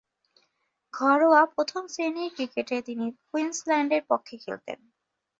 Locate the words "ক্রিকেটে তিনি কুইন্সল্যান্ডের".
2.35-4.03